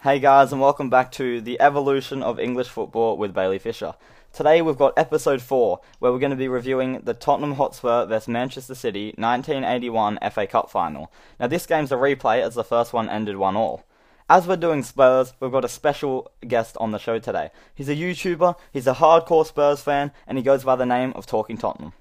Hey 0.00 0.20
guys, 0.20 0.52
and 0.52 0.60
welcome 0.60 0.88
back 0.88 1.10
to 1.12 1.40
the 1.40 1.60
evolution 1.60 2.22
of 2.22 2.38
English 2.38 2.68
football 2.68 3.16
with 3.16 3.34
Bailey 3.34 3.58
Fisher. 3.58 3.94
Today 4.32 4.62
we've 4.62 4.78
got 4.78 4.96
episode 4.96 5.42
4, 5.42 5.80
where 5.98 6.12
we're 6.12 6.20
going 6.20 6.30
to 6.30 6.36
be 6.36 6.46
reviewing 6.46 7.00
the 7.00 7.14
Tottenham 7.14 7.54
Hotspur 7.54 8.06
vs 8.06 8.28
Manchester 8.28 8.76
City 8.76 9.06
1981 9.18 10.20
FA 10.30 10.46
Cup 10.46 10.70
final. 10.70 11.12
Now, 11.40 11.48
this 11.48 11.66
game's 11.66 11.90
a 11.90 11.96
replay 11.96 12.40
as 12.42 12.54
the 12.54 12.62
first 12.62 12.92
one 12.92 13.08
ended 13.08 13.38
1 13.38 13.56
all. 13.56 13.82
As 14.28 14.46
we're 14.46 14.54
doing 14.54 14.84
Spurs, 14.84 15.32
we've 15.40 15.50
got 15.50 15.64
a 15.64 15.68
special 15.68 16.30
guest 16.46 16.76
on 16.78 16.92
the 16.92 16.98
show 16.98 17.18
today. 17.18 17.50
He's 17.74 17.88
a 17.88 17.96
YouTuber, 17.96 18.54
he's 18.72 18.86
a 18.86 18.94
hardcore 18.94 19.46
Spurs 19.46 19.80
fan, 19.80 20.12
and 20.28 20.38
he 20.38 20.44
goes 20.44 20.62
by 20.62 20.76
the 20.76 20.86
name 20.86 21.12
of 21.16 21.26
Talking 21.26 21.58
Tottenham. 21.58 21.92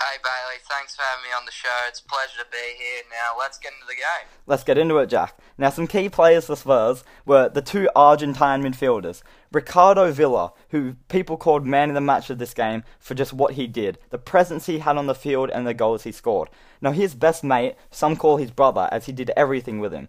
Hey 0.00 0.16
Bailey, 0.22 0.60
thanks 0.70 0.94
for 0.94 1.02
having 1.02 1.24
me 1.24 1.34
on 1.36 1.44
the 1.44 1.50
show. 1.50 1.68
It's 1.88 1.98
a 1.98 2.04
pleasure 2.04 2.38
to 2.38 2.46
be 2.52 2.56
here. 2.56 3.02
Now 3.10 3.36
let's 3.36 3.58
get 3.58 3.72
into 3.72 3.86
the 3.88 3.94
game. 3.94 4.28
Let's 4.46 4.62
get 4.62 4.78
into 4.78 4.96
it, 4.98 5.08
Jack. 5.08 5.36
Now, 5.58 5.70
some 5.70 5.88
key 5.88 6.08
players 6.08 6.46
for 6.46 6.54
Spurs 6.54 7.02
were 7.26 7.48
the 7.48 7.62
two 7.62 7.88
Argentine 7.96 8.62
midfielders, 8.62 9.22
Ricardo 9.50 10.12
Villa, 10.12 10.52
who 10.68 10.94
people 11.08 11.36
called 11.36 11.66
man 11.66 11.88
of 11.88 11.96
the 11.96 12.00
match 12.00 12.30
of 12.30 12.38
this 12.38 12.54
game 12.54 12.84
for 13.00 13.14
just 13.14 13.32
what 13.32 13.54
he 13.54 13.66
did, 13.66 13.98
the 14.10 14.18
presence 14.18 14.66
he 14.66 14.78
had 14.78 14.96
on 14.96 15.08
the 15.08 15.16
field, 15.16 15.50
and 15.50 15.66
the 15.66 15.74
goals 15.74 16.04
he 16.04 16.12
scored. 16.12 16.48
Now, 16.80 16.92
his 16.92 17.16
best 17.16 17.42
mate, 17.42 17.74
some 17.90 18.14
call 18.14 18.36
his 18.36 18.52
brother, 18.52 18.88
as 18.92 19.06
he 19.06 19.12
did 19.12 19.32
everything 19.36 19.80
with 19.80 19.92
him. 19.92 20.08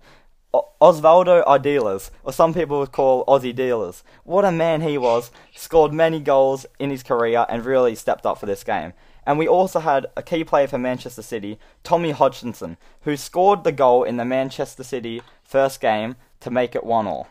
Osvaldo 0.54 1.44
Ardiles, 1.46 2.12
or 2.24 2.32
some 2.32 2.54
people 2.54 2.78
would 2.80 2.92
call 2.92 3.26
Ozzy 3.26 3.56
Ardiles. 3.56 4.04
What 4.24 4.46
a 4.46 4.52
man 4.52 4.82
he 4.82 5.00
was, 5.00 5.32
scored 5.56 5.94
many 5.94 6.20
goals 6.20 6.68
in 6.78 6.92
his 6.92 7.02
career 7.02 7.48
and 7.50 7.66
really 7.66 7.96
stepped 7.96 8.28
up 8.28 8.40
for 8.40 8.46
this 8.46 8.64
game. 8.64 8.94
And 9.30 9.38
we 9.38 9.48
also 9.48 9.80
had 9.80 10.08
a 10.18 10.24
key 10.24 10.44
player 10.44 10.66
for 10.66 10.80
Manchester 10.80 11.22
City, 11.22 11.60
Tommy 11.84 12.10
Hodgkinson, 12.10 12.78
who 13.02 13.16
scored 13.16 13.64
the 13.64 13.72
goal 13.72 14.04
in 14.04 14.18
the 14.18 14.26
Manchester 14.26 14.84
City 14.84 15.22
first 15.44 15.80
game 15.80 16.16
to 16.40 16.50
make 16.50 16.74
it 16.74 16.84
1 16.84 17.06
all. 17.06 17.28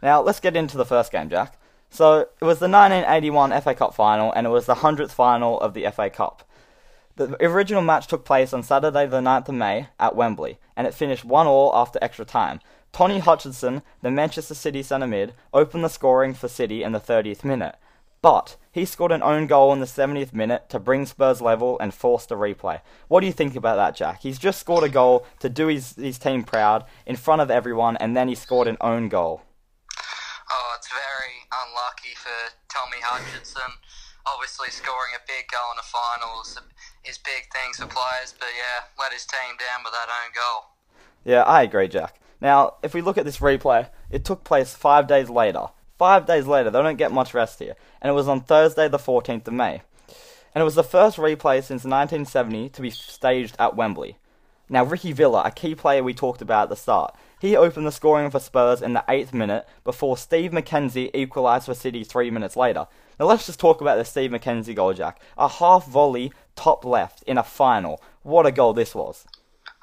Now, 0.00 0.22
let's 0.22 0.38
get 0.38 0.54
into 0.54 0.76
the 0.76 0.84
first 0.84 1.10
game, 1.10 1.28
Jack. 1.28 1.58
So, 1.90 2.20
it 2.20 2.44
was 2.44 2.60
the 2.60 2.68
1981 2.68 3.50
FA 3.62 3.74
Cup 3.74 3.94
final, 3.94 4.30
and 4.30 4.46
it 4.46 4.50
was 4.50 4.66
the 4.66 4.76
100th 4.76 5.10
final 5.10 5.60
of 5.60 5.74
the 5.74 5.90
FA 5.90 6.08
Cup. 6.08 6.48
The 7.16 7.36
original 7.44 7.82
match 7.82 8.06
took 8.06 8.24
place 8.24 8.52
on 8.52 8.62
Saturday, 8.62 9.04
the 9.06 9.20
9th 9.20 9.48
of 9.48 9.56
May, 9.56 9.88
at 9.98 10.14
Wembley, 10.14 10.60
and 10.76 10.86
it 10.86 10.94
finished 10.94 11.24
1 11.24 11.48
all 11.48 11.74
after 11.74 11.98
extra 12.00 12.24
time. 12.24 12.60
Tony 12.92 13.18
Hutchinson, 13.18 13.82
the 14.02 14.10
Manchester 14.12 14.54
City 14.54 14.84
centre 14.84 15.08
mid, 15.08 15.34
opened 15.52 15.82
the 15.82 15.88
scoring 15.88 16.32
for 16.32 16.46
City 16.46 16.84
in 16.84 16.92
the 16.92 17.00
30th 17.00 17.42
minute. 17.42 17.74
But 18.24 18.56
he 18.72 18.86
scored 18.86 19.12
an 19.12 19.22
own 19.22 19.46
goal 19.46 19.70
in 19.74 19.80
the 19.80 19.84
70th 19.84 20.32
minute 20.32 20.70
to 20.70 20.78
bring 20.78 21.04
Spurs 21.04 21.42
level 21.42 21.78
and 21.78 21.92
forced 21.92 22.30
a 22.30 22.36
replay. 22.36 22.80
What 23.06 23.20
do 23.20 23.26
you 23.26 23.34
think 23.34 23.54
about 23.54 23.76
that, 23.76 23.94
Jack? 23.94 24.22
He's 24.22 24.38
just 24.38 24.58
scored 24.58 24.82
a 24.82 24.88
goal 24.88 25.26
to 25.40 25.50
do 25.50 25.66
his, 25.66 25.94
his 25.96 26.16
team 26.16 26.42
proud 26.42 26.86
in 27.04 27.16
front 27.16 27.42
of 27.42 27.50
everyone, 27.50 27.98
and 27.98 28.16
then 28.16 28.28
he 28.28 28.34
scored 28.34 28.66
an 28.66 28.78
own 28.80 29.10
goal. 29.10 29.42
Oh, 30.50 30.74
it's 30.78 30.88
very 30.88 31.36
unlucky 31.52 32.14
for 32.16 32.54
Tommy 32.72 32.96
Hutchinson. 33.02 33.76
Obviously, 34.24 34.70
scoring 34.70 35.12
a 35.14 35.20
big 35.26 35.44
goal 35.52 35.72
in 35.72 35.76
the 35.76 35.82
finals 35.82 36.58
is 37.06 37.18
big 37.18 37.52
things 37.52 37.76
for 37.76 37.94
players, 37.94 38.32
but 38.38 38.48
yeah, 38.56 38.86
let 38.98 39.12
his 39.12 39.26
team 39.26 39.54
down 39.58 39.84
with 39.84 39.92
that 39.92 40.08
own 40.08 40.32
goal. 40.32 40.70
Yeah, 41.26 41.42
I 41.42 41.60
agree, 41.60 41.88
Jack. 41.88 42.18
Now, 42.40 42.76
if 42.82 42.94
we 42.94 43.02
look 43.02 43.18
at 43.18 43.26
this 43.26 43.40
replay, 43.40 43.90
it 44.10 44.24
took 44.24 44.44
place 44.44 44.72
five 44.72 45.06
days 45.06 45.28
later. 45.28 45.66
Five 45.98 46.26
days 46.26 46.46
later, 46.46 46.70
they 46.70 46.82
don't 46.82 46.96
get 46.96 47.12
much 47.12 47.34
rest 47.34 47.60
here, 47.60 47.76
and 48.04 48.10
it 48.10 48.14
was 48.14 48.28
on 48.28 48.42
Thursday, 48.42 48.86
the 48.86 48.98
14th 48.98 49.48
of 49.48 49.54
May. 49.54 49.80
And 50.54 50.60
it 50.60 50.64
was 50.64 50.74
the 50.74 50.84
first 50.84 51.16
replay 51.16 51.56
since 51.62 51.84
1970 51.84 52.68
to 52.68 52.82
be 52.82 52.90
staged 52.90 53.56
at 53.58 53.76
Wembley. 53.76 54.18
Now, 54.68 54.84
Ricky 54.84 55.12
Villa, 55.12 55.42
a 55.44 55.50
key 55.50 55.74
player 55.74 56.02
we 56.02 56.12
talked 56.12 56.42
about 56.42 56.64
at 56.64 56.68
the 56.68 56.76
start, 56.76 57.14
he 57.40 57.56
opened 57.56 57.86
the 57.86 57.92
scoring 57.92 58.30
for 58.30 58.40
Spurs 58.40 58.82
in 58.82 58.92
the 58.92 59.04
8th 59.08 59.32
minute 59.32 59.66
before 59.84 60.18
Steve 60.18 60.52
Mackenzie 60.52 61.10
equalised 61.14 61.64
for 61.64 61.74
City 61.74 62.04
three 62.04 62.30
minutes 62.30 62.56
later. 62.56 62.86
Now, 63.18 63.24
let's 63.24 63.46
just 63.46 63.58
talk 63.58 63.80
about 63.80 63.96
the 63.96 64.04
Steve 64.04 64.30
Mackenzie 64.30 64.74
goal, 64.74 64.92
Jack. 64.92 65.18
A 65.38 65.48
half 65.48 65.86
volley, 65.86 66.30
top 66.56 66.84
left, 66.84 67.22
in 67.22 67.38
a 67.38 67.42
final. 67.42 68.02
What 68.22 68.44
a 68.44 68.52
goal 68.52 68.74
this 68.74 68.94
was. 68.94 69.24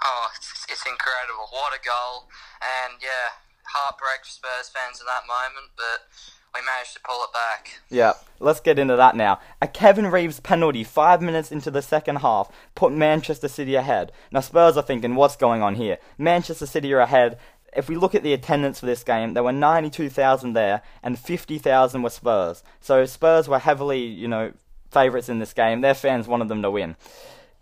Oh, 0.04 0.28
it's, 0.38 0.66
it's 0.70 0.86
incredible. 0.86 1.48
What 1.50 1.74
a 1.74 1.84
goal. 1.84 2.30
And 2.62 3.02
yeah, 3.02 3.51
heartbreak 3.72 4.26
for 4.26 4.32
Spurs 4.32 4.70
fans 4.70 5.00
in 5.00 5.06
that 5.08 5.28
moment, 5.28 5.72
but 5.76 6.08
we 6.54 6.62
managed 6.66 6.94
to 6.94 7.00
pull 7.04 7.24
it 7.24 7.34
back. 7.34 7.80
Yeah, 7.90 8.14
let's 8.40 8.60
get 8.60 8.80
into 8.80 8.96
that 8.96 9.16
now. 9.16 9.40
A 9.62 9.68
Kevin 9.68 10.08
Reeves 10.08 10.40
penalty 10.40 10.84
five 10.84 11.22
minutes 11.22 11.52
into 11.52 11.72
the 11.72 11.82
second 11.82 12.18
half 12.18 12.52
put 12.76 12.92
Manchester 12.92 13.48
City 13.48 13.76
ahead. 13.76 14.12
Now, 14.32 14.42
Spurs 14.42 14.78
are 14.78 14.84
thinking, 14.84 15.16
what's 15.16 15.36
going 15.36 15.62
on 15.62 15.76
here? 15.76 15.98
Manchester 16.18 16.66
City 16.66 16.94
are 16.94 17.00
ahead. 17.00 17.38
If 17.76 17.88
we 17.88 17.96
look 17.96 18.14
at 18.14 18.24
the 18.24 18.34
attendance 18.34 18.82
for 18.82 18.86
this 18.86 19.04
game, 19.04 19.34
there 19.34 19.44
were 19.44 19.54
92,000 19.54 20.54
there, 20.54 20.82
and 21.02 21.18
50,000 21.18 22.02
were 22.02 22.10
Spurs. 22.10 22.64
So 22.82 23.06
Spurs 23.06 23.48
were 23.48 23.60
heavily, 23.60 24.04
you 24.04 24.28
know, 24.28 24.52
favourites 24.92 25.30
in 25.30 25.40
this 25.40 25.54
game. 25.54 25.80
Their 25.80 25.94
fans 25.94 26.28
wanted 26.28 26.50
them 26.50 26.62
to 26.64 26.72
win. 26.72 26.98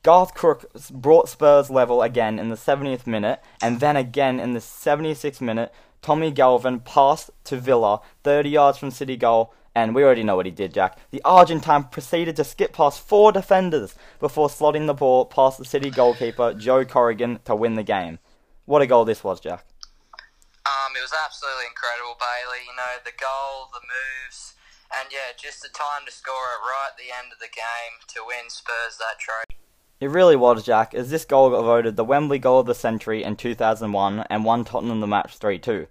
Garth 0.02 0.34
Crook 0.34 0.66
brought 0.90 1.30
Spurs 1.30 1.70
level 1.70 2.02
again 2.02 2.40
in 2.40 2.50
the 2.50 2.56
70th 2.56 3.06
minute, 3.06 3.42
and 3.62 3.80
then 3.80 3.98
again 3.98 4.40
in 4.40 4.54
the 4.54 4.60
76th 4.60 5.42
minute, 5.42 5.74
Tommy 6.02 6.32
Galvin 6.32 6.80
passed 6.80 7.30
to 7.46 7.58
Villa, 7.58 8.02
30 8.24 8.50
yards 8.50 8.78
from 8.78 8.92
City 8.92 9.18
goal, 9.18 9.54
and 9.76 9.94
we 9.94 10.04
already 10.04 10.24
know 10.24 10.36
what 10.36 10.46
he 10.46 10.52
did, 10.52 10.74
Jack. 10.74 10.98
The 11.12 11.22
Argentine 11.24 11.86
proceeded 11.86 12.36
to 12.38 12.44
skip 12.44 12.74
past 12.74 13.00
four 13.00 13.32
defenders 13.32 13.96
before 14.20 14.48
slotting 14.48 14.88
the 14.88 14.94
ball 14.94 15.26
past 15.26 15.58
the 15.58 15.66
City 15.66 15.90
goalkeeper, 15.90 16.54
Joe 16.54 16.86
Corrigan, 16.86 17.40
to 17.46 17.56
win 17.56 17.76
the 17.76 17.84
game. 17.84 18.20
What 18.66 18.82
a 18.82 18.88
goal 18.88 19.06
this 19.06 19.24
was, 19.24 19.40
Jack. 19.40 19.66
Um, 20.66 20.94
it 20.98 21.02
was 21.02 21.14
absolutely 21.26 21.66
incredible, 21.66 22.18
Bailey. 22.20 22.62
You 22.68 22.76
know, 22.76 23.02
the 23.06 23.16
goal, 23.18 23.72
the 23.74 23.82
moves, 23.82 24.54
and 24.94 25.10
yeah, 25.12 25.34
just 25.38 25.62
the 25.62 25.70
time 25.70 26.06
to 26.06 26.12
score 26.12 26.54
it 26.58 26.62
right 26.62 26.94
at 26.94 26.98
the 26.98 27.10
end 27.10 27.34
of 27.34 27.40
the 27.40 27.50
game 27.50 27.94
to 28.14 28.22
win 28.26 28.50
Spurs 28.50 28.98
that 28.98 29.18
trophy. 29.18 29.60
It 30.00 30.10
really 30.10 30.38
was, 30.38 30.64
Jack, 30.64 30.94
as 30.94 31.10
this 31.10 31.26
goal 31.26 31.50
got 31.50 31.64
voted 31.64 31.98
the 31.98 32.06
Wembley 32.06 32.40
goal 32.40 32.62
of 32.62 32.68
the 32.68 32.74
century 32.74 33.22
in 33.22 33.36
2001 33.36 34.26
and 34.30 34.46
won 34.46 34.64
Tottenham 34.64 35.02
the 35.02 35.08
match 35.08 35.36
3 35.36 35.60
2. 35.60 35.88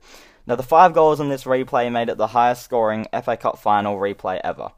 Now, 0.46 0.56
the 0.56 0.62
five 0.62 0.94
goals 0.94 1.20
in 1.20 1.28
this 1.28 1.44
replay 1.44 1.92
made 1.92 2.08
it 2.08 2.16
the 2.16 2.28
highest 2.28 2.64
scoring 2.64 3.06
FA 3.22 3.36
Cup 3.36 3.58
final 3.58 3.98
replay 3.98 4.40
ever. 4.42 4.70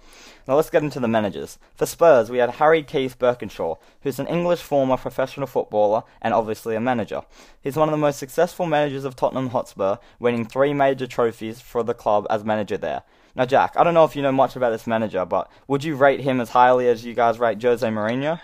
Now, 0.48 0.56
let's 0.56 0.69
get 0.69 0.82
into 0.82 0.98
the 0.98 1.06
managers. 1.06 1.58
For 1.76 1.86
Spurs, 1.86 2.28
we 2.28 2.38
had 2.38 2.50
Harry 2.50 2.82
Keith 2.82 3.20
Burkinshaw, 3.20 3.78
who's 4.02 4.19
an 4.19 4.26
English 4.26 4.62
former 4.62 4.96
professional 4.96 5.46
footballer 5.46 6.02
and 6.20 6.34
obviously 6.34 6.74
a 6.74 6.80
manager. 6.80 7.22
He's 7.62 7.76
one 7.76 7.88
of 7.88 7.92
the 7.92 7.98
most 7.98 8.19
successful 8.19 8.66
managers 8.66 9.04
of 9.04 9.14
Tottenham 9.14 9.50
Hotspur, 9.50 9.98
winning 10.19 10.44
three 10.44 10.74
major 10.74 11.06
trophies 11.06 11.60
for 11.60 11.84
the 11.84 11.94
club 11.94 12.26
as 12.28 12.42
manager 12.42 12.78
there. 12.78 13.02
Now, 13.36 13.44
Jack, 13.44 13.74
I 13.76 13.84
don't 13.84 13.94
know 13.94 14.04
if 14.04 14.16
you 14.16 14.22
know 14.22 14.32
much 14.32 14.56
about 14.56 14.70
this 14.70 14.88
manager, 14.88 15.24
but 15.24 15.48
would 15.69 15.84
you 15.84 15.94
rate 15.94 16.19
him 16.19 16.40
as 16.40 16.50
highly 16.50 16.88
as 16.88 17.04
you 17.04 17.14
guys 17.14 17.38
rate 17.38 17.62
Jose 17.62 17.86
Mourinho? 17.86 18.40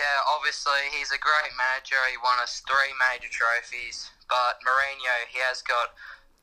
Yeah, 0.00 0.24
obviously 0.32 0.88
he's 0.96 1.12
a 1.12 1.20
great 1.20 1.52
manager. 1.60 2.00
He 2.08 2.16
won 2.16 2.40
us 2.40 2.64
three 2.64 2.96
major 2.96 3.28
trophies, 3.28 4.08
but 4.32 4.56
Mourinho, 4.64 5.28
he 5.28 5.44
has 5.44 5.60
got 5.60 5.92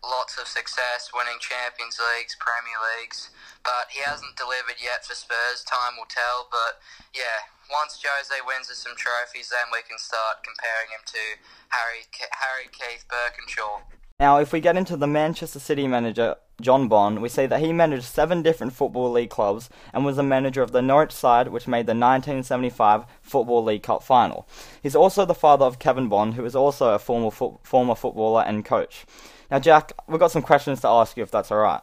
lots 0.05 0.37
of 0.37 0.45
success 0.45 1.09
winning 1.09 1.41
Champions 1.41 1.97
Leagues, 1.97 2.37
Premier 2.37 2.77
Leagues, 2.77 3.33
but 3.65 3.89
he 3.89 4.05
hasn't 4.05 4.37
delivered 4.37 4.77
yet 4.77 5.01
for 5.01 5.17
Spurs. 5.17 5.65
Time 5.65 5.97
will 5.97 6.05
tell, 6.05 6.45
but 6.53 6.77
yeah, 7.17 7.49
once 7.73 7.97
Jose 7.97 8.29
wins 8.45 8.69
us 8.69 8.85
some 8.85 8.93
trophies, 8.93 9.49
then 9.49 9.73
we 9.73 9.81
can 9.89 9.97
start 9.97 10.45
comparing 10.45 10.93
him 10.93 11.01
to 11.17 11.41
Harry 11.73 12.05
Harry 12.37 12.69
Keith 12.69 13.09
Burkinshaw. 13.09 13.89
Now, 14.19 14.37
if 14.37 14.51
we 14.51 14.61
get 14.61 14.77
into 14.77 14.97
the 14.97 15.05
Manchester 15.05 15.59
City 15.59 15.87
manager, 15.87 16.37
John 16.59 16.87
Bond, 16.87 17.21
we 17.21 17.29
see 17.29 17.45
that 17.45 17.59
he 17.59 17.71
managed 17.71 18.05
seven 18.05 18.41
different 18.41 18.73
Football 18.73 19.11
League 19.11 19.29
clubs 19.29 19.69
and 19.93 20.03
was 20.03 20.15
the 20.15 20.23
manager 20.23 20.63
of 20.63 20.71
the 20.71 20.81
Norwich 20.81 21.11
side, 21.11 21.49
which 21.49 21.67
made 21.67 21.85
the 21.85 21.91
1975 21.91 23.05
Football 23.21 23.63
League 23.63 23.83
Cup 23.83 24.01
final. 24.01 24.47
He's 24.81 24.95
also 24.95 25.23
the 25.23 25.35
father 25.35 25.65
of 25.65 25.77
Kevin 25.77 26.09
Bond, 26.09 26.33
who 26.33 26.45
is 26.45 26.55
also 26.55 26.95
a 26.95 26.99
former, 26.99 27.29
fo- 27.29 27.59
former 27.61 27.93
footballer 27.93 28.41
and 28.41 28.65
coach. 28.65 29.05
Now, 29.51 29.59
Jack, 29.59 29.93
we've 30.07 30.19
got 30.19 30.31
some 30.31 30.41
questions 30.41 30.81
to 30.81 30.87
ask 30.87 31.15
you 31.15 31.21
if 31.21 31.29
that's 31.29 31.51
alright. 31.51 31.81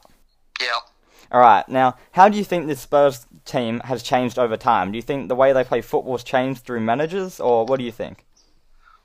Yeah. 0.60 0.80
Alright, 1.32 1.68
now, 1.68 1.94
how 2.12 2.28
do 2.28 2.36
you 2.36 2.44
think 2.44 2.66
this 2.66 2.80
Spurs 2.80 3.26
team 3.44 3.78
has 3.84 4.02
changed 4.02 4.40
over 4.40 4.56
time? 4.56 4.90
Do 4.90 4.96
you 4.96 5.02
think 5.02 5.28
the 5.28 5.36
way 5.36 5.52
they 5.52 5.62
play 5.62 5.82
football 5.82 6.14
has 6.14 6.24
changed 6.24 6.64
through 6.64 6.80
managers, 6.80 7.38
or 7.38 7.64
what 7.64 7.78
do 7.78 7.84
you 7.84 7.92
think? 7.92 8.24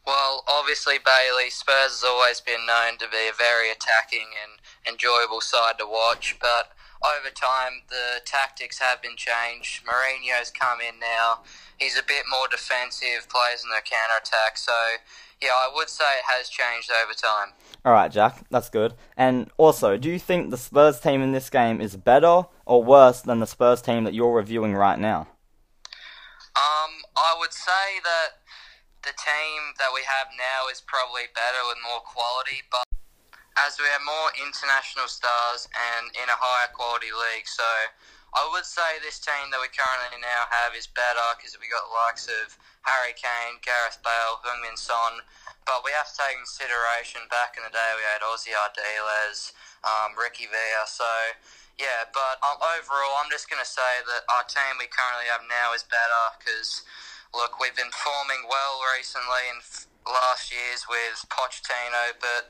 Well, 0.05 0.43
obviously, 0.47 0.97
Bailey, 0.97 1.49
Spurs 1.49 2.01
has 2.01 2.03
always 2.03 2.41
been 2.41 2.65
known 2.65 2.97
to 2.97 3.07
be 3.07 3.29
a 3.29 3.35
very 3.37 3.69
attacking 3.71 4.33
and 4.41 4.59
enjoyable 4.87 5.41
side 5.41 5.77
to 5.79 5.85
watch, 5.85 6.37
but 6.41 6.71
over 7.03 7.29
time 7.29 7.83
the 7.89 8.21
tactics 8.25 8.79
have 8.79 9.01
been 9.01 9.15
changed. 9.15 9.85
Mourinho's 9.85 10.51
come 10.51 10.79
in 10.81 10.99
now. 10.99 11.41
He's 11.77 11.97
a 11.97 12.03
bit 12.03 12.23
more 12.29 12.47
defensive, 12.49 13.29
plays 13.29 13.63
in 13.63 13.69
the 13.69 13.81
counter 13.85 14.19
attack, 14.21 14.57
so 14.57 14.73
yeah, 15.41 15.49
I 15.55 15.71
would 15.73 15.89
say 15.89 16.03
it 16.03 16.25
has 16.25 16.49
changed 16.49 16.91
over 16.91 17.13
time. 17.13 17.53
Alright, 17.85 18.11
Jack, 18.11 18.43
that's 18.49 18.69
good. 18.69 18.95
And 19.15 19.49
also, 19.57 19.95
do 19.95 20.09
you 20.09 20.19
think 20.19 20.49
the 20.49 20.57
Spurs 20.57 20.99
team 20.99 21.21
in 21.21 21.31
this 21.31 21.49
game 21.49 21.79
is 21.79 21.95
better 21.95 22.43
or 22.65 22.83
worse 22.83 23.21
than 23.21 23.39
the 23.39 23.47
Spurs 23.47 23.81
team 23.81 24.03
that 24.03 24.13
you're 24.13 24.33
reviewing 24.33 24.75
right 24.75 24.99
now? 24.99 25.27
Um, 26.55 26.91
I 27.15 27.37
would 27.39 27.53
say 27.53 28.01
that 28.03 28.39
the 29.03 29.15
team 29.15 29.59
that 29.79 29.91
we 29.95 30.03
have 30.03 30.27
now 30.35 30.67
is 30.67 30.83
probably 30.83 31.31
better 31.31 31.61
with 31.71 31.79
more 31.87 32.03
quality, 32.03 32.59
but 32.67 32.83
as 33.55 33.79
we 33.79 33.87
have 33.91 34.03
more 34.03 34.31
international 34.39 35.07
stars 35.07 35.67
and 35.71 36.11
in 36.19 36.27
a 36.27 36.35
higher 36.35 36.71
quality 36.75 37.11
league, 37.11 37.47
so 37.47 37.67
I 38.35 38.45
would 38.51 38.67
say 38.67 38.99
this 38.99 39.17
team 39.17 39.49
that 39.51 39.59
we 39.63 39.71
currently 39.71 40.19
now 40.21 40.47
have 40.51 40.75
is 40.75 40.85
better 40.85 41.23
because 41.39 41.55
we 41.57 41.71
got 41.71 41.87
the 41.87 41.95
likes 42.07 42.27
of 42.27 42.55
Harry 42.85 43.15
Kane, 43.15 43.59
Gareth 43.63 43.99
Bale, 44.03 44.39
Heung-min 44.43 44.77
Son, 44.77 45.23
but 45.63 45.81
we 45.81 45.95
have 45.95 46.07
to 46.11 46.15
take 46.19 46.37
consideration 46.37 47.23
back 47.31 47.55
in 47.55 47.63
the 47.63 47.73
day 47.73 47.89
we 47.95 48.05
had 48.05 48.21
Ozzy 48.21 48.51
Ardiles, 48.53 49.55
um, 49.87 50.13
Ricky 50.19 50.47
Villa, 50.47 50.83
so 50.85 51.07
yeah, 51.79 52.03
but 52.11 52.35
um, 52.43 52.59
overall 52.59 53.15
I'm 53.23 53.31
just 53.31 53.47
going 53.47 53.63
to 53.63 53.67
say 53.67 54.03
that 54.11 54.27
our 54.27 54.43
team 54.43 54.75
we 54.75 54.91
currently 54.91 55.31
have 55.31 55.47
now 55.47 55.71
is 55.71 55.87
better 55.87 56.23
because 56.35 56.83
look, 57.33 57.59
we've 57.59 57.75
been 57.75 57.91
performing 57.91 58.45
well 58.49 58.81
recently 58.97 59.43
in 59.53 59.61
last 60.07 60.49
years 60.49 60.85
with 60.89 61.25
Pochettino, 61.29 62.17
but 62.17 62.49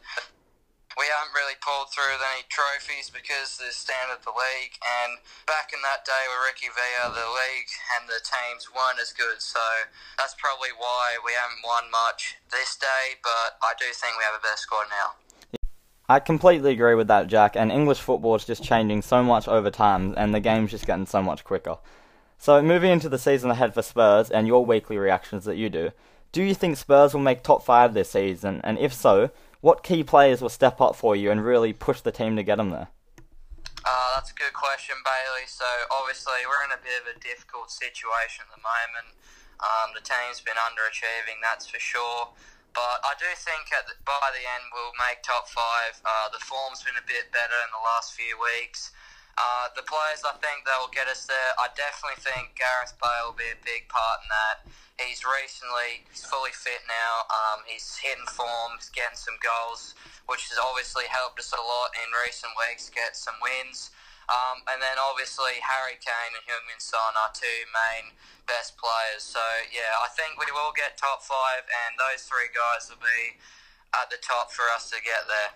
we 0.97 1.05
haven't 1.07 1.31
really 1.31 1.55
pulled 1.63 1.91
through 1.93 2.11
with 2.11 2.23
any 2.35 2.43
trophies 2.49 3.07
because 3.07 3.55
the 3.55 3.71
standard 3.71 4.19
of 4.19 4.25
the 4.25 4.35
league. 4.35 4.75
And 4.83 5.19
back 5.47 5.71
in 5.71 5.79
that 5.83 6.03
day 6.03 6.23
with 6.27 6.43
Ricky 6.43 6.67
Villa, 6.71 7.13
the 7.13 7.29
league 7.29 7.71
and 7.95 8.09
the 8.09 8.19
teams 8.19 8.67
weren't 8.71 8.99
as 8.99 9.15
good. 9.15 9.39
So 9.39 9.61
that's 10.17 10.35
probably 10.35 10.75
why 10.75 11.19
we 11.23 11.31
haven't 11.35 11.63
won 11.63 11.87
much 11.91 12.35
this 12.51 12.75
day. 12.75 13.15
But 13.23 13.61
I 13.63 13.77
do 13.79 13.87
think 13.95 14.19
we 14.19 14.27
have 14.27 14.35
a 14.35 14.43
better 14.43 14.59
squad 14.59 14.91
now. 14.91 15.15
I 16.09 16.19
completely 16.19 16.73
agree 16.73 16.95
with 16.95 17.07
that, 17.07 17.27
Jack. 17.27 17.55
And 17.55 17.71
English 17.71 17.99
football 17.99 18.35
is 18.35 18.43
just 18.43 18.63
changing 18.63 19.03
so 19.03 19.21
much 19.21 19.47
over 19.47 19.69
time, 19.69 20.15
and 20.17 20.33
the 20.33 20.39
game's 20.39 20.71
just 20.71 20.87
getting 20.87 21.05
so 21.05 21.21
much 21.21 21.43
quicker. 21.43 21.77
So, 22.39 22.63
moving 22.63 22.89
into 22.89 23.09
the 23.09 23.19
season 23.19 23.51
ahead 23.51 23.73
for 23.73 23.81
Spurs 23.83 24.31
and 24.31 24.47
your 24.47 24.63
weekly 24.63 24.97
reactions 24.97 25.43
that 25.43 25.59
you 25.59 25.67
do, 25.67 25.91
do 26.31 26.41
you 26.41 26.55
think 26.55 26.77
Spurs 26.77 27.13
will 27.13 27.19
make 27.19 27.43
top 27.43 27.67
five 27.67 27.93
this 27.93 28.15
season? 28.15 28.61
And 28.63 28.79
if 28.79 28.93
so, 28.95 29.31
what 29.59 29.83
key 29.83 30.07
players 30.07 30.39
will 30.39 30.47
step 30.47 30.79
up 30.79 30.95
for 30.95 31.19
you 31.19 31.35
and 31.35 31.43
really 31.43 31.75
push 31.75 31.99
the 31.99 32.15
team 32.15 32.39
to 32.39 32.43
get 32.47 32.55
them 32.55 32.71
there? 32.71 32.87
Uh, 33.83 34.09
that's 34.15 34.31
a 34.31 34.39
good 34.39 34.55
question, 34.55 34.95
Bailey. 35.03 35.51
So, 35.51 35.67
obviously, 35.91 36.39
we're 36.47 36.63
in 36.63 36.71
a 36.71 36.79
bit 36.79 37.03
of 37.03 37.11
a 37.11 37.19
difficult 37.19 37.75
situation 37.75 38.47
at 38.47 38.55
the 38.55 38.63
moment. 38.63 39.19
Um, 39.59 39.91
the 39.91 39.99
team's 39.99 40.39
been 40.39 40.55
underachieving, 40.55 41.43
that's 41.43 41.67
for 41.67 41.83
sure. 41.83 42.31
But 42.71 43.03
I 43.03 43.19
do 43.19 43.27
think 43.35 43.67
the, 43.67 43.99
by 44.07 44.31
the 44.31 44.47
end 44.47 44.63
we'll 44.71 44.95
make 44.95 45.19
top 45.27 45.51
five. 45.51 45.99
Uh, 46.07 46.31
the 46.31 46.39
form's 46.39 46.87
been 46.87 46.95
a 46.95 47.03
bit 47.03 47.35
better 47.35 47.59
in 47.67 47.71
the 47.75 47.83
last 47.83 48.15
few 48.15 48.39
weeks. 48.39 48.95
Uh, 49.39 49.71
the 49.71 49.87
players 49.87 50.19
I 50.27 50.35
think 50.43 50.67
that 50.67 50.75
will 50.83 50.91
get 50.91 51.07
us 51.07 51.23
there, 51.23 51.51
I 51.55 51.71
definitely 51.71 52.19
think 52.19 52.59
Gareth 52.59 52.91
Bale 52.99 53.31
will 53.31 53.39
be 53.39 53.47
a 53.47 53.59
big 53.63 53.87
part 53.87 54.19
in 54.19 54.27
that. 54.27 54.57
He's 54.99 55.23
recently, 55.23 56.03
he's 56.11 56.27
fully 56.27 56.51
fit 56.51 56.83
now. 56.91 57.23
Um, 57.31 57.63
he's 57.63 57.95
hitting 58.03 58.27
form, 58.27 58.75
he's 58.75 58.91
getting 58.91 59.15
some 59.15 59.39
goals, 59.39 59.95
which 60.27 60.51
has 60.51 60.59
obviously 60.59 61.07
helped 61.07 61.39
us 61.39 61.55
a 61.55 61.63
lot 61.63 61.95
in 61.95 62.11
recent 62.19 62.51
weeks 62.67 62.91
get 62.91 63.15
some 63.15 63.39
wins. 63.39 63.95
Um, 64.27 64.59
and 64.69 64.83
then 64.83 64.99
obviously 64.99 65.57
Harry 65.63 65.95
Kane 66.03 66.35
and 66.35 66.43
Heung-min 66.43 66.83
Son 66.83 67.15
are 67.15 67.31
two 67.31 67.63
main 67.71 68.11
best 68.43 68.75
players. 68.75 69.23
So 69.23 69.41
yeah, 69.71 70.03
I 70.03 70.11
think 70.19 70.35
we 70.35 70.51
will 70.51 70.75
get 70.75 70.99
top 70.99 71.23
five, 71.23 71.63
and 71.63 71.95
those 71.95 72.27
three 72.27 72.51
guys 72.51 72.91
will 72.91 72.99
be 72.99 73.39
at 73.95 74.11
the 74.11 74.19
top 74.19 74.51
for 74.51 74.67
us 74.75 74.91
to 74.91 74.99
get 74.99 75.23
there. 75.31 75.55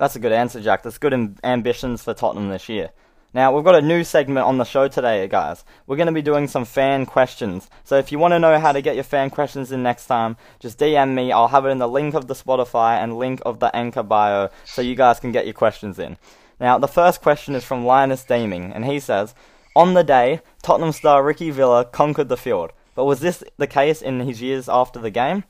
That's 0.00 0.16
a 0.16 0.18
good 0.18 0.32
answer, 0.32 0.64
Jack. 0.64 0.82
That's 0.82 0.96
good 0.96 1.12
ambitions 1.44 2.02
for 2.02 2.16
Tottenham 2.16 2.48
this 2.48 2.72
year. 2.72 2.90
Now, 3.34 3.54
we've 3.54 3.64
got 3.64 3.74
a 3.74 3.86
new 3.86 4.04
segment 4.04 4.46
on 4.46 4.56
the 4.56 4.64
show 4.64 4.88
today, 4.88 5.28
guys. 5.28 5.62
We're 5.86 5.96
going 5.96 6.06
to 6.06 6.12
be 6.12 6.22
doing 6.22 6.48
some 6.48 6.64
fan 6.64 7.04
questions. 7.04 7.68
So 7.84 7.98
if 7.98 8.10
you 8.10 8.18
want 8.18 8.32
to 8.32 8.38
know 8.38 8.58
how 8.58 8.72
to 8.72 8.80
get 8.80 8.94
your 8.94 9.04
fan 9.04 9.28
questions 9.28 9.70
in 9.70 9.82
next 9.82 10.06
time, 10.06 10.38
just 10.60 10.78
DM 10.78 11.12
me. 11.12 11.30
I'll 11.30 11.48
have 11.48 11.66
it 11.66 11.68
in 11.68 11.78
the 11.78 11.88
link 11.88 12.14
of 12.14 12.26
the 12.26 12.34
Spotify 12.34 13.02
and 13.02 13.18
link 13.18 13.42
of 13.44 13.60
the 13.60 13.74
Anchor 13.76 14.02
bio 14.02 14.48
so 14.64 14.80
you 14.80 14.94
guys 14.94 15.20
can 15.20 15.30
get 15.30 15.44
your 15.44 15.52
questions 15.52 15.98
in. 15.98 16.16
Now, 16.58 16.78
the 16.78 16.88
first 16.88 17.20
question 17.20 17.54
is 17.54 17.64
from 17.64 17.84
Linus 17.84 18.24
Deeming, 18.24 18.72
and 18.72 18.86
he 18.86 18.98
says, 18.98 19.34
On 19.76 19.92
the 19.92 20.02
day, 20.02 20.40
Tottenham 20.62 20.92
star 20.92 21.22
Ricky 21.22 21.50
Villa 21.50 21.84
conquered 21.84 22.30
the 22.30 22.36
field, 22.38 22.72
but 22.94 23.04
was 23.04 23.20
this 23.20 23.44
the 23.58 23.66
case 23.66 24.00
in 24.00 24.20
his 24.20 24.40
years 24.40 24.70
after 24.70 24.98
the 24.98 25.10
game? 25.10 25.44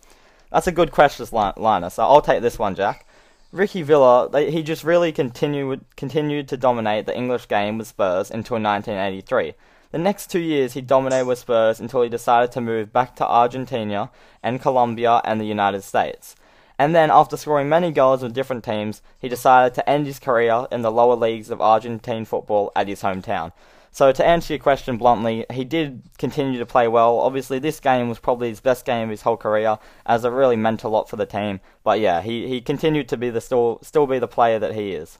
That's 0.50 0.66
a 0.66 0.72
good 0.72 0.90
question, 0.90 1.26
Linus. 1.56 1.98
I'll 1.98 2.22
take 2.22 2.42
this 2.42 2.58
one, 2.58 2.74
Jack. 2.74 3.06
Ricky 3.50 3.80
Villa, 3.80 4.28
he 4.50 4.62
just 4.62 4.84
really 4.84 5.10
continued 5.10 5.82
continued 5.96 6.48
to 6.48 6.58
dominate 6.58 7.06
the 7.06 7.16
English 7.16 7.48
game 7.48 7.78
with 7.78 7.88
Spurs 7.88 8.30
until 8.30 8.60
1983. 8.60 9.54
The 9.90 9.96
next 9.96 10.30
two 10.30 10.38
years, 10.38 10.74
he 10.74 10.82
dominated 10.82 11.24
with 11.24 11.38
Spurs 11.38 11.80
until 11.80 12.02
he 12.02 12.10
decided 12.10 12.52
to 12.52 12.60
move 12.60 12.92
back 12.92 13.16
to 13.16 13.26
Argentina 13.26 14.10
and 14.42 14.60
Colombia 14.60 15.22
and 15.24 15.40
the 15.40 15.46
United 15.46 15.82
States. 15.82 16.36
And 16.78 16.94
then, 16.94 17.10
after 17.10 17.38
scoring 17.38 17.70
many 17.70 17.90
goals 17.90 18.22
with 18.22 18.34
different 18.34 18.64
teams, 18.64 19.00
he 19.18 19.30
decided 19.30 19.72
to 19.74 19.88
end 19.88 20.04
his 20.04 20.18
career 20.18 20.66
in 20.70 20.82
the 20.82 20.92
lower 20.92 21.16
leagues 21.16 21.48
of 21.48 21.62
Argentine 21.62 22.26
football 22.26 22.70
at 22.76 22.86
his 22.86 23.00
hometown. 23.00 23.52
So 23.90 24.12
to 24.12 24.24
answer 24.24 24.52
your 24.52 24.60
question 24.60 24.96
bluntly, 24.96 25.44
he 25.50 25.64
did 25.64 26.02
continue 26.18 26.58
to 26.58 26.66
play 26.66 26.88
well. 26.88 27.18
Obviously, 27.18 27.58
this 27.58 27.80
game 27.80 28.08
was 28.08 28.18
probably 28.18 28.48
his 28.48 28.60
best 28.60 28.84
game 28.84 29.04
of 29.04 29.10
his 29.10 29.22
whole 29.22 29.36
career, 29.36 29.78
as 30.06 30.24
it 30.24 30.30
really 30.30 30.56
meant 30.56 30.84
a 30.84 30.88
lot 30.88 31.08
for 31.08 31.16
the 31.16 31.26
team. 31.26 31.60
But 31.82 32.00
yeah, 32.00 32.20
he, 32.20 32.48
he 32.48 32.60
continued 32.60 33.08
to 33.08 33.16
be 33.16 33.30
the 33.30 33.40
still 33.40 33.80
still 33.82 34.06
be 34.06 34.18
the 34.18 34.28
player 34.28 34.58
that 34.58 34.74
he 34.74 34.92
is. 34.92 35.18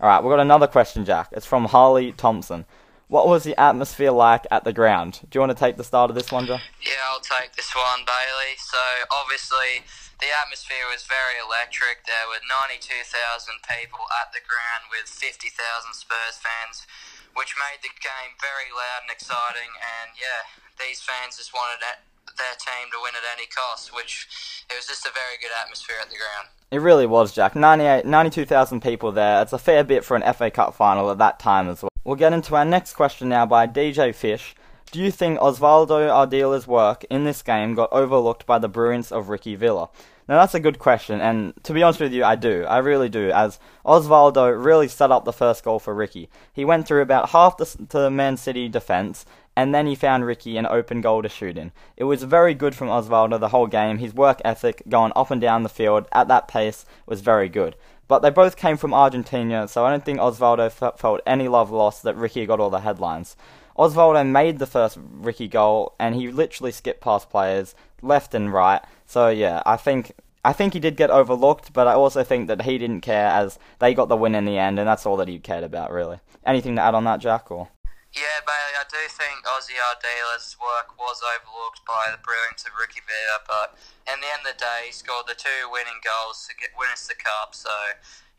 All 0.00 0.08
right, 0.08 0.22
we've 0.22 0.30
got 0.30 0.40
another 0.40 0.66
question, 0.66 1.04
Jack. 1.04 1.28
It's 1.32 1.46
from 1.46 1.66
Harley 1.66 2.12
Thompson. 2.12 2.66
What 3.08 3.28
was 3.28 3.44
the 3.44 3.54
atmosphere 3.54 4.10
like 4.10 4.46
at 4.50 4.64
the 4.64 4.72
ground? 4.72 5.20
Do 5.30 5.36
you 5.36 5.40
want 5.40 5.54
to 5.54 5.58
take 5.58 5.76
the 5.78 5.86
start 5.86 6.10
of 6.10 6.16
this 6.16 6.32
one, 6.32 6.46
Jack? 6.46 6.60
Yeah, 6.82 7.00
I'll 7.06 7.22
take 7.22 7.54
this 7.54 7.70
one, 7.70 8.02
Bailey. 8.02 8.58
So 8.58 8.82
obviously, 9.14 9.86
the 10.18 10.26
atmosphere 10.32 10.90
was 10.90 11.06
very 11.06 11.38
electric. 11.38 12.02
There 12.02 12.26
were 12.26 12.42
92,000 12.44 13.62
people 13.62 14.04
at 14.20 14.34
the 14.34 14.42
ground 14.42 14.90
with 14.90 15.06
50,000 15.06 15.54
Spurs 15.94 16.36
fans 16.42 16.88
which 17.36 17.54
made 17.54 17.84
the 17.84 17.92
game 18.00 18.32
very 18.40 18.72
loud 18.72 19.04
and 19.04 19.12
exciting. 19.12 19.70
And 19.76 20.16
yeah, 20.16 20.48
these 20.80 21.04
fans 21.04 21.36
just 21.36 21.52
wanted 21.52 21.84
their 21.84 22.56
team 22.58 22.90
to 22.92 22.98
win 23.00 23.14
at 23.14 23.22
any 23.36 23.46
cost, 23.46 23.94
which 23.94 24.26
it 24.68 24.74
was 24.74 24.86
just 24.86 25.06
a 25.06 25.12
very 25.12 25.36
good 25.40 25.52
atmosphere 25.60 25.96
at 26.00 26.08
the 26.10 26.16
ground. 26.16 26.48
It 26.70 26.80
really 26.80 27.06
was, 27.06 27.32
Jack. 27.32 27.54
92,000 27.54 28.80
people 28.80 29.12
there. 29.12 29.40
It's 29.42 29.52
a 29.52 29.58
fair 29.58 29.84
bit 29.84 30.04
for 30.04 30.16
an 30.16 30.34
FA 30.34 30.50
Cup 30.50 30.74
final 30.74 31.10
at 31.10 31.18
that 31.18 31.38
time 31.38 31.68
as 31.68 31.82
well. 31.82 31.90
We'll 32.04 32.16
get 32.16 32.32
into 32.32 32.56
our 32.56 32.64
next 32.64 32.94
question 32.94 33.28
now 33.28 33.46
by 33.46 33.66
DJ 33.66 34.14
Fish. 34.14 34.54
Do 34.90 35.00
you 35.00 35.10
think 35.10 35.38
Osvaldo 35.40 36.08
Ardiles' 36.08 36.66
work 36.66 37.04
in 37.10 37.24
this 37.24 37.42
game 37.42 37.74
got 37.74 37.92
overlooked 37.92 38.46
by 38.46 38.58
the 38.58 38.68
brilliance 38.68 39.10
of 39.10 39.28
Ricky 39.28 39.54
Villa? 39.56 39.88
Now 40.28 40.40
that's 40.40 40.54
a 40.54 40.60
good 40.60 40.80
question, 40.80 41.20
and 41.20 41.54
to 41.62 41.72
be 41.72 41.84
honest 41.84 42.00
with 42.00 42.12
you, 42.12 42.24
I 42.24 42.34
do. 42.34 42.64
I 42.64 42.78
really 42.78 43.08
do, 43.08 43.30
as 43.30 43.60
Osvaldo 43.84 44.52
really 44.64 44.88
set 44.88 45.12
up 45.12 45.24
the 45.24 45.32
first 45.32 45.62
goal 45.62 45.78
for 45.78 45.94
Ricky. 45.94 46.28
He 46.52 46.64
went 46.64 46.88
through 46.88 47.02
about 47.02 47.30
half 47.30 47.56
the, 47.56 47.76
the 47.88 48.10
Man 48.10 48.36
City 48.36 48.68
defence, 48.68 49.24
and 49.54 49.72
then 49.72 49.86
he 49.86 49.94
found 49.94 50.26
Ricky 50.26 50.56
an 50.56 50.66
open 50.66 51.00
goal 51.00 51.22
to 51.22 51.28
shoot 51.28 51.56
in. 51.56 51.70
It 51.96 52.04
was 52.04 52.24
very 52.24 52.54
good 52.54 52.74
from 52.74 52.88
Osvaldo 52.88 53.38
the 53.38 53.50
whole 53.50 53.68
game. 53.68 53.98
His 53.98 54.14
work 54.14 54.40
ethic, 54.44 54.82
going 54.88 55.12
up 55.14 55.30
and 55.30 55.40
down 55.40 55.62
the 55.62 55.68
field 55.68 56.08
at 56.10 56.26
that 56.26 56.48
pace, 56.48 56.84
was 57.06 57.20
very 57.20 57.48
good. 57.48 57.76
But 58.08 58.20
they 58.20 58.30
both 58.30 58.56
came 58.56 58.76
from 58.76 58.94
Argentina, 58.94 59.68
so 59.68 59.84
I 59.84 59.90
don't 59.90 60.04
think 60.04 60.18
Osvaldo 60.18 60.70
felt 60.96 61.20
any 61.24 61.46
love 61.46 61.70
lost 61.70 62.02
that 62.02 62.16
Ricky 62.16 62.46
got 62.46 62.60
all 62.60 62.70
the 62.70 62.80
headlines. 62.80 63.36
Osvaldo 63.78 64.26
made 64.26 64.58
the 64.58 64.66
first 64.66 64.98
Ricky 65.00 65.48
goal, 65.48 65.94
and 65.98 66.14
he 66.14 66.28
literally 66.28 66.72
skipped 66.72 67.00
past 67.00 67.30
players 67.30 67.74
left 68.02 68.34
and 68.34 68.52
right. 68.52 68.82
So 69.06 69.28
yeah, 69.28 69.62
I 69.66 69.76
think 69.76 70.12
I 70.44 70.52
think 70.52 70.74
he 70.74 70.80
did 70.80 70.96
get 70.96 71.10
overlooked, 71.10 71.72
but 71.72 71.88
I 71.88 71.94
also 71.94 72.22
think 72.22 72.46
that 72.48 72.62
he 72.62 72.78
didn't 72.78 73.00
care 73.00 73.26
as 73.26 73.58
they 73.80 73.94
got 73.94 74.08
the 74.08 74.16
win 74.16 74.34
in 74.34 74.44
the 74.44 74.58
end, 74.58 74.78
and 74.78 74.86
that's 74.86 75.04
all 75.04 75.16
that 75.16 75.28
he 75.28 75.38
cared 75.38 75.64
about 75.64 75.90
really. 75.90 76.20
Anything 76.44 76.76
to 76.76 76.82
add 76.82 76.94
on 76.94 77.04
that, 77.04 77.18
Jack? 77.18 77.50
Or 77.50 77.68
yeah, 78.14 78.40
Bailey, 78.46 78.78
I 78.78 78.86
do 78.88 79.02
think 79.10 79.44
Ozzy 79.44 79.74
Ardiles' 79.74 80.56
work 80.56 80.96
was 80.96 81.20
overlooked 81.20 81.82
by 81.84 82.14
the 82.14 82.22
brilliance 82.22 82.64
of 82.64 82.72
Ricky 82.78 83.02
Villa, 83.02 83.42
but 83.44 83.76
in 84.06 84.20
the 84.20 84.30
end 84.30 84.46
of 84.46 84.54
the 84.54 84.58
day, 84.62 84.86
he 84.86 84.92
scored 84.92 85.26
the 85.26 85.34
two 85.34 85.66
winning 85.66 85.98
goals 86.00 86.46
to 86.48 86.54
get 86.54 86.70
win 86.78 86.94
us 86.94 87.06
the 87.06 87.18
cup. 87.18 87.54
So 87.54 87.74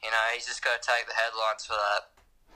you 0.01 0.09
know 0.09 0.23
he's 0.33 0.47
just 0.47 0.63
got 0.63 0.81
to 0.81 0.83
take 0.83 1.07
the 1.07 1.13
headlines 1.13 1.67
for 1.67 1.75
that. 1.75 2.07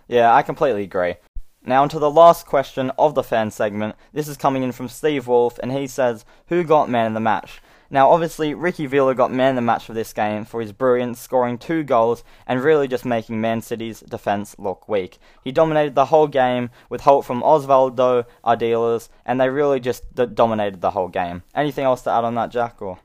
Yeah, 0.07 0.33
I 0.33 0.41
completely 0.41 0.83
agree. 0.83 1.15
Now, 1.63 1.83
onto 1.83 1.99
the 1.99 2.09
last 2.09 2.47
question 2.47 2.91
of 2.97 3.13
the 3.13 3.21
fan 3.21 3.51
segment. 3.51 3.95
This 4.13 4.27
is 4.27 4.35
coming 4.35 4.63
in 4.63 4.71
from 4.71 4.89
Steve 4.89 5.27
Wolf, 5.27 5.59
and 5.59 5.71
he 5.71 5.85
says, 5.85 6.25
Who 6.47 6.63
got 6.63 6.89
man 6.89 7.07
of 7.07 7.13
the 7.13 7.19
match? 7.19 7.61
Now, 7.91 8.09
obviously, 8.09 8.55
Ricky 8.55 8.87
Villa 8.87 9.13
got 9.13 9.31
man 9.31 9.51
of 9.51 9.55
the 9.57 9.61
match 9.61 9.85
for 9.85 9.93
this 9.93 10.11
game 10.11 10.43
for 10.43 10.59
his 10.61 10.71
brilliance, 10.71 11.19
scoring 11.19 11.59
two 11.59 11.83
goals 11.83 12.23
and 12.47 12.63
really 12.63 12.87
just 12.87 13.05
making 13.05 13.41
Man 13.41 13.61
City's 13.61 13.99
defence 13.99 14.55
look 14.57 14.89
weak. 14.89 15.19
He 15.43 15.51
dominated 15.51 15.93
the 15.93 16.05
whole 16.05 16.27
game 16.27 16.71
with 16.89 17.01
help 17.01 17.25
from 17.25 17.43
Osvaldo 17.43 18.25
Ardiles, 18.43 19.09
and 19.23 19.39
they 19.39 19.49
really 19.49 19.79
just 19.79 20.15
d- 20.15 20.25
dominated 20.25 20.81
the 20.81 20.91
whole 20.91 21.09
game. 21.09 21.43
Anything 21.53 21.83
else 21.83 22.01
to 22.03 22.11
add 22.11 22.23
on 22.23 22.33
that, 22.35 22.49
Jack? 22.49 22.81
Or 22.81 22.97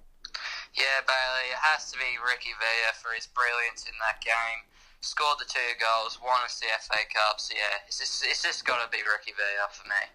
yeah, 0.72 1.02
Bailey, 1.04 1.50
it 1.50 1.60
has 1.60 1.90
to 1.90 1.98
be 1.98 2.16
Ricky 2.24 2.54
Villa 2.58 2.94
for 2.94 3.12
his 3.12 3.26
brilliance 3.26 3.84
in 3.84 3.94
that 4.00 4.24
game 4.24 4.64
scored 5.06 5.38
the 5.38 5.46
two 5.46 5.78
goals, 5.78 6.18
won 6.20 6.44
us 6.44 6.58
the 6.58 6.66
FA 6.82 7.06
Cup. 7.14 7.40
So 7.40 7.54
yeah, 7.54 7.86
it's 7.86 7.98
just 7.98 8.24
it's 8.26 8.42
just 8.42 8.66
got 8.66 8.82
to 8.82 8.90
be 8.90 8.98
Ricky 8.98 9.32
Villa 9.32 9.70
for 9.70 9.88
me. 9.88 10.10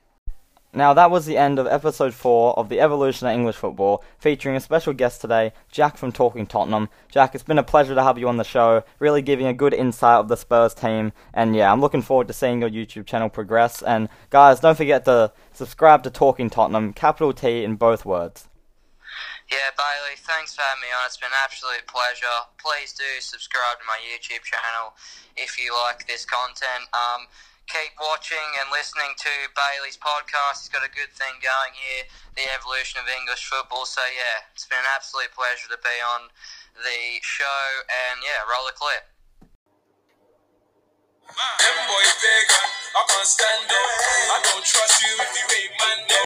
Now, 0.73 0.93
that 0.93 1.11
was 1.11 1.25
the 1.25 1.37
end 1.37 1.59
of 1.59 1.67
episode 1.67 2.13
4 2.13 2.57
of 2.57 2.69
the 2.69 2.79
Evolution 2.79 3.27
of 3.27 3.33
English 3.33 3.57
Football, 3.57 4.05
featuring 4.17 4.55
a 4.55 4.61
special 4.61 4.93
guest 4.93 5.19
today, 5.19 5.51
Jack 5.69 5.97
from 5.97 6.13
Talking 6.13 6.47
Tottenham. 6.47 6.87
Jack, 7.11 7.35
it's 7.35 7.43
been 7.43 7.57
a 7.57 7.63
pleasure 7.63 7.93
to 7.93 8.03
have 8.03 8.17
you 8.17 8.29
on 8.29 8.37
the 8.37 8.45
show, 8.45 8.85
really 8.97 9.21
giving 9.21 9.47
a 9.47 9.53
good 9.53 9.73
insight 9.73 10.19
of 10.19 10.29
the 10.29 10.37
Spurs 10.37 10.73
team. 10.73 11.11
And 11.33 11.57
yeah, 11.57 11.69
I'm 11.69 11.81
looking 11.81 12.01
forward 12.01 12.27
to 12.29 12.33
seeing 12.33 12.61
your 12.61 12.69
YouTube 12.69 13.05
channel 13.05 13.27
progress. 13.27 13.81
And 13.81 14.07
guys, 14.29 14.61
don't 14.61 14.77
forget 14.77 15.03
to 15.05 15.33
subscribe 15.51 16.03
to 16.03 16.09
Talking 16.09 16.49
Tottenham, 16.49 16.93
capital 16.93 17.33
T 17.33 17.65
in 17.65 17.75
both 17.75 18.05
words. 18.05 18.47
Yeah, 19.51 19.67
Bailey, 19.75 20.15
thanks 20.15 20.55
for 20.55 20.63
having 20.63 20.87
me 20.87 20.95
on. 20.95 21.03
It's 21.03 21.19
been 21.19 21.27
an 21.27 21.43
absolute 21.43 21.83
pleasure. 21.83 22.47
Please 22.55 22.95
do 22.95 23.19
subscribe 23.19 23.83
to 23.83 23.85
my 23.85 23.99
YouTube 23.99 24.47
channel 24.47 24.95
if 25.35 25.59
you 25.59 25.75
like 25.75 26.07
this 26.07 26.23
content. 26.23 26.87
Um, 26.95 27.27
keep 27.67 27.91
watching 27.99 28.47
and 28.63 28.71
listening 28.71 29.11
to 29.11 29.33
Bailey's 29.51 29.99
podcast. 29.99 30.63
He's 30.63 30.71
got 30.71 30.87
a 30.87 30.93
good 30.95 31.11
thing 31.19 31.35
going 31.43 31.75
here, 31.75 32.07
the 32.39 32.47
evolution 32.55 33.03
of 33.03 33.11
English 33.11 33.43
football. 33.43 33.83
So 33.83 33.99
yeah, 34.15 34.47
it's 34.55 34.71
been 34.71 34.79
an 34.79 34.87
absolute 34.87 35.35
pleasure 35.35 35.67
to 35.67 35.79
be 35.83 35.97
on 35.99 36.31
the 36.79 37.19
show. 37.19 37.63
And 37.91 38.23
yeah, 38.23 38.47
roll 38.47 38.63
the 38.71 38.75
clip. 38.79 39.03
Them 41.27 41.77
boys 41.91 42.11
I 42.95 43.03
can't 43.03 43.27
stand. 43.27 43.67
I 43.67 44.37
don't 44.47 44.63
trust 44.63 44.95
you 45.03 45.11
if 45.19 45.31
you 45.35 45.45
ain't. 45.59 46.11